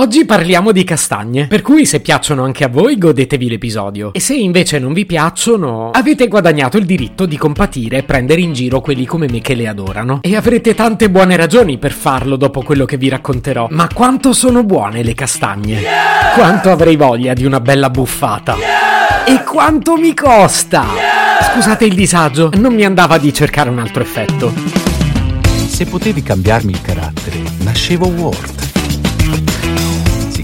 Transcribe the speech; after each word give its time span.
Oggi 0.00 0.24
parliamo 0.24 0.72
di 0.72 0.84
castagne, 0.84 1.48
per 1.48 1.60
cui 1.60 1.84
se 1.84 2.00
piacciono 2.00 2.44
anche 2.44 2.64
a 2.64 2.68
voi 2.68 2.96
godetevi 2.96 3.46
l'episodio 3.46 4.14
e 4.14 4.20
se 4.20 4.34
invece 4.34 4.78
non 4.78 4.94
vi 4.94 5.04
piacciono 5.04 5.90
avete 5.90 6.28
guadagnato 6.28 6.78
il 6.78 6.86
diritto 6.86 7.26
di 7.26 7.36
compatire 7.36 7.98
e 7.98 8.02
prendere 8.02 8.40
in 8.40 8.54
giro 8.54 8.80
quelli 8.80 9.04
come 9.04 9.28
me 9.28 9.42
che 9.42 9.52
le 9.52 9.68
adorano. 9.68 10.20
E 10.22 10.34
avrete 10.34 10.74
tante 10.74 11.10
buone 11.10 11.36
ragioni 11.36 11.76
per 11.76 11.92
farlo 11.92 12.36
dopo 12.36 12.62
quello 12.62 12.86
che 12.86 12.96
vi 12.96 13.10
racconterò. 13.10 13.66
Ma 13.68 13.86
quanto 13.92 14.32
sono 14.32 14.64
buone 14.64 15.02
le 15.02 15.12
castagne? 15.12 15.80
Yeah! 15.80 16.32
Quanto 16.36 16.70
avrei 16.70 16.96
voglia 16.96 17.34
di 17.34 17.44
una 17.44 17.60
bella 17.60 17.90
buffata? 17.90 18.56
Yeah! 18.56 19.24
E 19.26 19.44
quanto 19.44 19.96
mi 19.96 20.14
costa? 20.14 20.86
Yeah! 20.94 21.52
Scusate 21.52 21.84
il 21.84 21.94
disagio, 21.94 22.50
non 22.54 22.72
mi 22.72 22.86
andava 22.86 23.18
di 23.18 23.30
cercare 23.34 23.68
un 23.68 23.78
altro 23.78 24.02
effetto. 24.02 24.54
Se 25.66 25.84
potevi 25.84 26.22
cambiarmi 26.22 26.70
il 26.70 26.80
carattere, 26.80 27.42
nascevo 27.58 28.06
Ward 28.06 28.62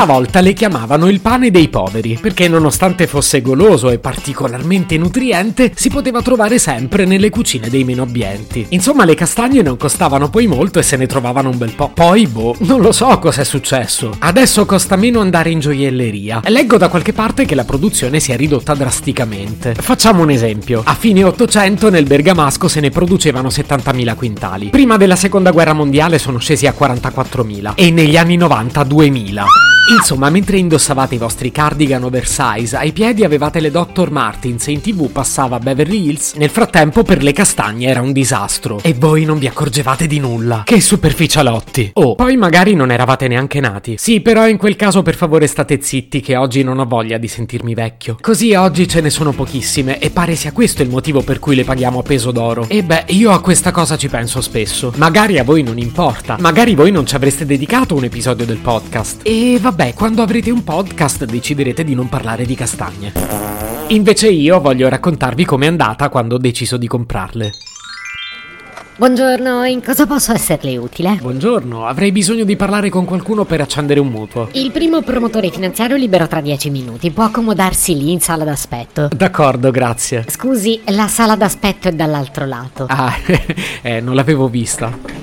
Una 0.00 0.14
volta 0.14 0.40
le 0.40 0.54
chiamavano 0.54 1.10
il 1.10 1.20
pane 1.20 1.50
dei 1.50 1.68
poveri, 1.68 2.18
perché 2.18 2.48
nonostante 2.48 3.06
fosse 3.06 3.42
goloso 3.42 3.90
e 3.90 3.98
particolarmente 3.98 4.96
nutriente, 4.96 5.72
si 5.74 5.90
poteva 5.90 6.22
trovare 6.22 6.58
sempre 6.58 7.04
nelle 7.04 7.28
cucine 7.28 7.68
dei 7.68 7.84
meno 7.84 8.04
abbienti. 8.04 8.64
Insomma, 8.70 9.04
le 9.04 9.14
castagne 9.14 9.60
non 9.60 9.76
costavano 9.76 10.30
poi 10.30 10.46
molto 10.46 10.78
e 10.78 10.82
se 10.82 10.96
ne 10.96 11.06
trovavano 11.06 11.50
un 11.50 11.58
bel 11.58 11.74
po'. 11.74 11.90
Poi, 11.92 12.26
boh, 12.26 12.56
non 12.60 12.80
lo 12.80 12.92
so 12.92 13.18
cos'è 13.18 13.44
successo. 13.44 14.16
Adesso 14.20 14.64
costa 14.64 14.96
meno 14.96 15.20
andare 15.20 15.50
in 15.50 15.60
gioielleria. 15.60 16.40
Leggo 16.46 16.78
da 16.78 16.88
qualche 16.88 17.12
parte 17.12 17.44
che 17.44 17.54
la 17.54 17.64
produzione 17.64 18.20
si 18.20 18.32
è 18.32 18.36
ridotta 18.38 18.72
drasticamente. 18.72 19.74
Facciamo 19.74 20.22
un 20.22 20.30
esempio. 20.30 20.80
A 20.82 20.94
fine 20.94 21.24
800 21.24 21.90
nel 21.90 22.06
Bergamasco 22.06 22.68
se 22.68 22.80
ne 22.80 22.88
producevano 22.88 23.48
70.000 23.48 24.14
quintali. 24.14 24.68
Prima 24.70 24.96
della 24.96 25.16
seconda 25.16 25.50
guerra 25.50 25.74
mondiale 25.74 26.18
sono 26.18 26.38
scesi 26.38 26.66
a 26.66 26.74
44.000 26.74 27.72
e 27.74 27.90
negli 27.90 28.16
anni 28.16 28.36
90 28.36 28.80
2.000. 28.80 29.42
Insomma, 29.90 30.30
mentre 30.30 30.56
indossavate 30.56 31.16
i 31.16 31.18
vostri 31.18 31.50
cardigan 31.50 32.04
oversize, 32.04 32.76
ai 32.76 32.92
piedi 32.92 33.24
avevate 33.24 33.58
le 33.58 33.72
Dr. 33.72 34.12
Martins 34.12 34.68
e 34.68 34.70
in 34.70 34.80
tv 34.80 35.10
passava 35.10 35.58
Beverly 35.58 36.06
Hills, 36.06 36.34
nel 36.34 36.50
frattempo 36.50 37.02
per 37.02 37.24
le 37.24 37.32
castagne 37.32 37.88
era 37.88 38.00
un 38.00 38.12
disastro. 38.12 38.78
E 38.82 38.94
voi 38.94 39.24
non 39.24 39.40
vi 39.40 39.48
accorgevate 39.48 40.06
di 40.06 40.20
nulla. 40.20 40.62
Che 40.64 40.80
superficialotti. 40.80 41.90
Oh, 41.94 42.14
poi 42.14 42.36
magari 42.36 42.74
non 42.74 42.92
eravate 42.92 43.26
neanche 43.26 43.58
nati. 43.58 43.96
Sì, 43.98 44.20
però 44.20 44.46
in 44.46 44.58
quel 44.58 44.76
caso 44.76 45.02
per 45.02 45.16
favore 45.16 45.48
state 45.48 45.80
zitti 45.82 46.20
che 46.20 46.36
oggi 46.36 46.62
non 46.62 46.78
ho 46.78 46.84
voglia 46.84 47.18
di 47.18 47.26
sentirmi 47.26 47.74
vecchio. 47.74 48.16
Così 48.20 48.54
oggi 48.54 48.86
ce 48.86 49.00
ne 49.00 49.10
sono 49.10 49.32
pochissime 49.32 49.98
e 49.98 50.10
pare 50.10 50.36
sia 50.36 50.52
questo 50.52 50.82
il 50.82 50.88
motivo 50.88 51.22
per 51.22 51.40
cui 51.40 51.56
le 51.56 51.64
paghiamo 51.64 51.98
a 51.98 52.02
peso 52.02 52.30
d'oro. 52.30 52.64
E 52.68 52.84
beh, 52.84 53.06
io 53.08 53.32
a 53.32 53.40
questa 53.40 53.72
cosa 53.72 53.96
ci 53.96 54.08
penso 54.08 54.40
spesso. 54.40 54.92
Magari 54.98 55.40
a 55.40 55.42
voi 55.42 55.64
non 55.64 55.78
importa. 55.78 56.36
Magari 56.38 56.76
voi 56.76 56.92
non 56.92 57.06
ci 57.06 57.16
avreste 57.16 57.44
dedicato 57.44 57.96
un 57.96 58.04
episodio 58.04 58.46
del 58.46 58.58
podcast. 58.58 59.22
E 59.24 59.58
vabbè 59.60 59.78
Vabbè, 59.80 59.94
quando 59.94 60.20
avrete 60.20 60.50
un 60.50 60.62
podcast 60.62 61.24
deciderete 61.24 61.84
di 61.84 61.94
non 61.94 62.10
parlare 62.10 62.44
di 62.44 62.54
castagne. 62.54 63.14
Invece 63.88 64.28
io 64.28 64.60
voglio 64.60 64.90
raccontarvi 64.90 65.46
com'è 65.46 65.66
andata 65.66 66.10
quando 66.10 66.34
ho 66.34 66.38
deciso 66.38 66.76
di 66.76 66.86
comprarle. 66.86 67.50
Buongiorno, 68.96 69.64
in 69.64 69.82
cosa 69.82 70.06
posso 70.06 70.32
esserle 70.32 70.76
utile? 70.76 71.16
Buongiorno, 71.18 71.86
avrei 71.86 72.12
bisogno 72.12 72.44
di 72.44 72.56
parlare 72.56 72.90
con 72.90 73.06
qualcuno 73.06 73.46
per 73.46 73.62
accendere 73.62 74.00
un 74.00 74.08
mutuo. 74.08 74.50
Il 74.52 74.70
primo 74.70 75.00
promotore 75.00 75.48
finanziario 75.48 75.96
libero 75.96 76.28
tra 76.28 76.42
dieci 76.42 76.68
minuti. 76.68 77.10
Può 77.10 77.24
accomodarsi 77.24 77.96
lì 77.96 78.12
in 78.12 78.20
sala 78.20 78.44
d'aspetto. 78.44 79.08
D'accordo, 79.16 79.70
grazie. 79.70 80.26
Scusi, 80.28 80.78
la 80.88 81.08
sala 81.08 81.36
d'aspetto 81.36 81.88
è 81.88 81.92
dall'altro 81.92 82.44
lato. 82.44 82.84
Ah, 82.86 83.14
eh, 83.80 84.02
non 84.02 84.14
l'avevo 84.14 84.46
vista. 84.46 85.19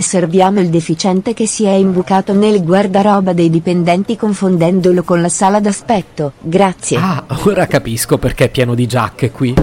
Serviamo 0.00 0.60
il 0.60 0.70
deficiente 0.70 1.34
che 1.34 1.46
si 1.46 1.64
è 1.64 1.72
imbucato 1.72 2.32
nel 2.32 2.64
guardaroba 2.64 3.34
dei 3.34 3.50
dipendenti 3.50 4.16
confondendolo 4.16 5.02
con 5.02 5.20
la 5.20 5.28
sala 5.28 5.60
d'aspetto. 5.60 6.32
Grazie. 6.40 6.96
Ah, 6.96 7.24
ora 7.44 7.66
capisco 7.66 8.16
perché 8.16 8.44
è 8.44 8.48
pieno 8.48 8.74
di 8.74 8.86
giacche 8.86 9.30
qui. 9.30 9.54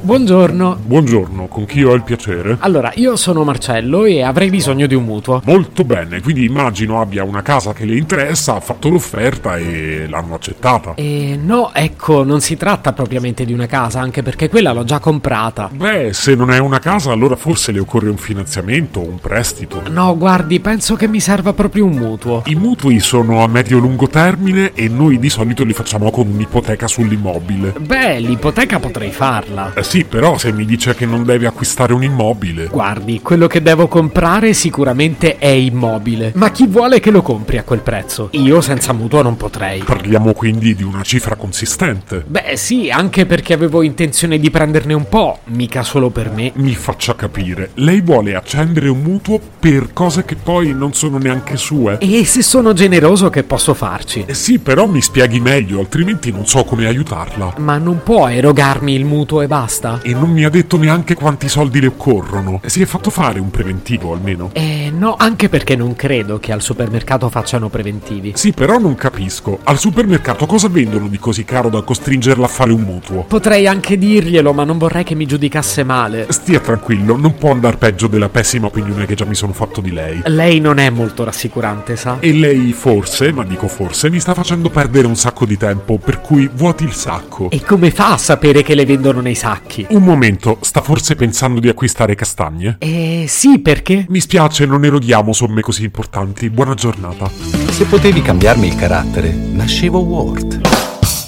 Buongiorno. 0.00 0.78
Buongiorno, 0.84 1.46
con 1.46 1.64
chi 1.64 1.82
ho 1.82 1.92
il 1.94 2.02
piacere? 2.02 2.56
Allora, 2.60 2.92
io 2.94 3.16
sono 3.16 3.44
Marcello 3.44 4.04
e 4.04 4.22
avrei 4.22 4.50
bisogno 4.50 4.86
di 4.86 4.94
un 4.94 5.04
mutuo. 5.04 5.42
Molto 5.44 5.84
bene, 5.84 6.20
quindi 6.20 6.44
immagino 6.44 7.00
abbia 7.00 7.24
una 7.24 7.42
casa 7.42 7.72
che 7.72 7.84
le 7.84 7.96
interessa, 7.96 8.56
ha 8.56 8.60
fatto 8.60 8.88
l'offerta 8.88 9.56
e 9.56 10.06
l'hanno 10.08 10.34
accettata. 10.34 10.94
Eh, 10.96 11.38
no, 11.42 11.72
ecco, 11.72 12.22
non 12.24 12.40
si 12.40 12.56
tratta 12.56 12.92
propriamente 12.92 13.44
di 13.44 13.52
una 13.52 13.66
casa, 13.66 14.00
anche 14.00 14.22
perché 14.22 14.48
quella 14.48 14.72
l'ho 14.72 14.84
già 14.84 14.98
comprata. 14.98 15.70
Beh, 15.72 16.12
se 16.12 16.34
non 16.34 16.50
è 16.50 16.58
una 16.58 16.78
casa, 16.78 17.10
allora 17.12 17.36
forse 17.36 17.72
le 17.72 17.80
occorre 17.80 18.10
un 18.10 18.16
finanziamento, 18.18 19.00
un 19.00 19.18
prestito. 19.18 19.82
No, 19.90 20.16
guardi, 20.16 20.60
penso 20.60 20.94
che 20.94 21.08
mi 21.08 21.20
serva 21.20 21.52
proprio 21.52 21.84
un 21.84 21.94
mutuo. 21.94 22.42
I 22.46 22.54
mutui 22.54 23.00
sono 23.00 23.42
a 23.42 23.48
medio-lungo 23.48 24.08
termine 24.08 24.72
e 24.74 24.88
noi 24.88 25.18
di 25.18 25.30
solito 25.30 25.64
li 25.64 25.72
facciamo 25.72 26.10
con 26.10 26.28
un'ipoteca 26.28 26.86
sull'immobile. 26.86 27.74
Beh, 27.78 28.20
l'ipoteca 28.20 28.78
potrei 28.78 29.10
farla. 29.10 29.72
Eh 29.74 29.82
sì, 29.82 29.95
sì, 29.96 30.04
però 30.04 30.36
se 30.36 30.52
mi 30.52 30.66
dice 30.66 30.94
che 30.94 31.06
non 31.06 31.24
deve 31.24 31.46
acquistare 31.46 31.94
un 31.94 32.02
immobile. 32.02 32.66
Guardi, 32.66 33.22
quello 33.22 33.46
che 33.46 33.62
devo 33.62 33.88
comprare 33.88 34.52
sicuramente 34.52 35.38
è 35.38 35.46
immobile. 35.46 36.32
Ma 36.34 36.50
chi 36.50 36.66
vuole 36.66 37.00
che 37.00 37.10
lo 37.10 37.22
compri 37.22 37.56
a 37.56 37.62
quel 37.62 37.80
prezzo? 37.80 38.28
Io 38.32 38.60
senza 38.60 38.92
mutuo 38.92 39.22
non 39.22 39.38
potrei. 39.38 39.82
Parliamo 39.82 40.34
quindi 40.34 40.74
di 40.74 40.82
una 40.82 41.00
cifra 41.00 41.34
consistente. 41.36 42.22
Beh, 42.26 42.56
sì, 42.56 42.90
anche 42.90 43.24
perché 43.24 43.54
avevo 43.54 43.80
intenzione 43.80 44.38
di 44.38 44.50
prenderne 44.50 44.92
un 44.92 45.08
po', 45.08 45.38
mica 45.44 45.82
solo 45.82 46.10
per 46.10 46.30
me. 46.30 46.52
Mi 46.56 46.74
faccia 46.74 47.16
capire. 47.16 47.70
Lei 47.76 48.02
vuole 48.02 48.34
accendere 48.34 48.90
un 48.90 49.00
mutuo 49.00 49.40
per 49.58 49.94
cose 49.94 50.26
che 50.26 50.36
poi 50.36 50.74
non 50.74 50.92
sono 50.92 51.16
neanche 51.16 51.56
sue. 51.56 51.96
E 52.00 52.26
se 52.26 52.42
sono 52.42 52.74
generoso 52.74 53.30
che 53.30 53.44
posso 53.44 53.72
farci? 53.72 54.24
Eh 54.26 54.34
sì, 54.34 54.58
però 54.58 54.86
mi 54.86 55.00
spieghi 55.00 55.40
meglio, 55.40 55.80
altrimenti 55.80 56.30
non 56.30 56.44
so 56.44 56.64
come 56.64 56.86
aiutarla. 56.86 57.54
Ma 57.56 57.78
non 57.78 58.02
può 58.02 58.28
erogarmi 58.28 58.92
il 58.92 59.06
mutuo 59.06 59.40
e 59.40 59.46
basta 59.46 59.75
basta? 59.76 60.00
E 60.02 60.12
non 60.14 60.30
mi 60.30 60.44
ha 60.44 60.50
detto 60.50 60.76
neanche 60.76 61.14
quanti 61.14 61.48
soldi 61.48 61.80
le 61.80 61.88
occorrono. 61.88 62.60
Si 62.64 62.82
è 62.82 62.86
fatto 62.86 63.10
fare 63.10 63.38
un 63.38 63.50
preventivo 63.50 64.12
almeno? 64.12 64.50
Eh 64.52 64.90
no, 64.92 65.14
anche 65.18 65.48
perché 65.48 65.76
non 65.76 65.94
credo 65.94 66.38
che 66.38 66.52
al 66.52 66.62
supermercato 66.62 67.28
facciano 67.28 67.68
preventivi. 67.68 68.32
Sì, 68.34 68.52
però 68.52 68.78
non 68.78 68.94
capisco. 68.94 69.58
Al 69.64 69.78
supermercato 69.78 70.46
cosa 70.46 70.68
vendono 70.68 71.08
di 71.08 71.18
così 71.18 71.44
caro 71.44 71.68
da 71.68 71.82
costringerla 71.82 72.44
a 72.44 72.48
fare 72.48 72.72
un 72.72 72.80
mutuo? 72.80 73.24
Potrei 73.24 73.66
anche 73.66 73.98
dirglielo, 73.98 74.52
ma 74.52 74.64
non 74.64 74.78
vorrei 74.78 75.04
che 75.04 75.14
mi 75.14 75.26
giudicasse 75.26 75.84
male. 75.84 76.26
Stia 76.30 76.60
tranquillo, 76.60 77.16
non 77.16 77.36
può 77.36 77.50
andare 77.50 77.76
peggio 77.76 78.06
della 78.06 78.28
pessima 78.28 78.66
opinione 78.66 79.06
che 79.06 79.14
già 79.14 79.24
mi 79.24 79.34
sono 79.34 79.52
fatto 79.52 79.80
di 79.80 79.92
lei. 79.92 80.22
Lei 80.24 80.60
non 80.60 80.78
è 80.78 80.90
molto 80.90 81.24
rassicurante, 81.24 81.96
sa? 81.96 82.18
E 82.20 82.32
lei 82.32 82.72
forse, 82.72 83.32
ma 83.32 83.44
dico 83.44 83.68
forse, 83.68 84.10
mi 84.10 84.20
sta 84.20 84.34
facendo 84.34 84.70
perdere 84.70 85.06
un 85.06 85.16
sacco 85.16 85.44
di 85.44 85.56
tempo, 85.56 85.98
per 85.98 86.20
cui 86.20 86.48
vuoti 86.52 86.84
il 86.84 86.92
sacco. 86.92 87.50
E 87.50 87.62
come 87.62 87.90
fa 87.90 88.12
a 88.12 88.18
sapere 88.18 88.62
che 88.62 88.74
le 88.74 88.86
vendono 88.86 89.20
nei 89.20 89.34
sacchi? 89.34 89.65
Occhi. 89.66 89.86
Un 89.90 90.02
momento, 90.02 90.58
sta 90.60 90.80
forse 90.80 91.16
pensando 91.16 91.60
di 91.60 91.68
acquistare 91.68 92.14
castagne? 92.14 92.76
Eh 92.78 93.26
sì, 93.28 93.60
perché? 93.60 94.06
Mi 94.08 94.20
spiace, 94.20 94.64
non 94.64 94.84
eroghiamo 94.84 95.32
somme 95.32 95.60
così 95.60 95.84
importanti. 95.84 96.48
Buona 96.48 96.74
giornata. 96.74 97.28
Se 97.28 97.84
potevi 97.84 98.22
cambiarmi 98.22 98.68
il 98.68 98.76
carattere, 98.76 99.30
nascevo 99.30 99.98
Ward. 99.98 100.60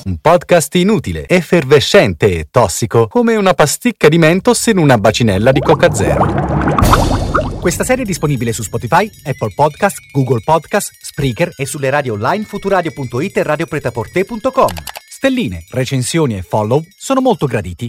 Un 0.04 0.16
podcast 0.22 0.74
inutile, 0.76 1.28
effervescente 1.28 2.38
e 2.38 2.48
tossico, 2.50 3.08
come 3.08 3.36
una 3.36 3.52
pasticca 3.52 4.08
di 4.08 4.16
mentos 4.16 4.66
in 4.66 4.78
una 4.78 4.96
bacinella 4.96 5.52
di 5.52 5.60
Coca 5.60 5.92
Zero. 5.92 6.26
Questa 7.60 7.84
serie 7.84 8.04
è 8.04 8.06
disponibile 8.06 8.52
su 8.52 8.62
Spotify, 8.62 9.10
Apple 9.24 9.52
Podcast, 9.54 9.98
Google 10.12 10.40
Podcast, 10.42 10.92
Spreaker 11.02 11.52
e 11.56 11.66
sulle 11.66 11.90
radio 11.90 12.14
online 12.14 12.44
futuradio.it 12.44 13.36
e 13.36 13.42
radiopretaporte.com. 13.42 14.70
Stelline, 15.10 15.64
recensioni 15.70 16.36
e 16.36 16.42
follow 16.42 16.82
sono 16.96 17.20
molto 17.20 17.46
graditi. 17.46 17.88